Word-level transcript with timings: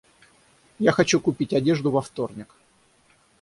Я 0.79 0.91
хочу 0.93 1.19
купить 1.21 1.53
одежду 1.53 1.91
во 1.91 2.01
вторник. 2.01 2.55